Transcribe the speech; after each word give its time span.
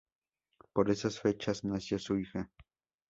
Por 0.73 0.89
esas 0.89 1.19
fechas 1.19 1.63
nació 1.63 1.99
su 1.99 2.17
hija. 2.17 2.49